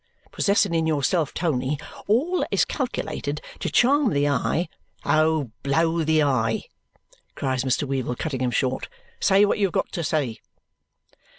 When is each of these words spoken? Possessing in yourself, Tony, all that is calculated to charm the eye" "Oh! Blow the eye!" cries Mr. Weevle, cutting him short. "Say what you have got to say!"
Possessing 0.31 0.73
in 0.73 0.87
yourself, 0.87 1.31
Tony, 1.31 1.77
all 2.07 2.39
that 2.39 2.47
is 2.49 2.65
calculated 2.65 3.39
to 3.59 3.69
charm 3.69 4.09
the 4.13 4.27
eye" 4.27 4.67
"Oh! 5.05 5.51
Blow 5.61 6.03
the 6.03 6.23
eye!" 6.23 6.63
cries 7.35 7.63
Mr. 7.63 7.87
Weevle, 7.87 8.15
cutting 8.17 8.41
him 8.41 8.49
short. 8.49 8.89
"Say 9.19 9.45
what 9.45 9.59
you 9.59 9.67
have 9.67 9.73
got 9.73 9.91
to 9.91 10.03
say!" 10.03 10.39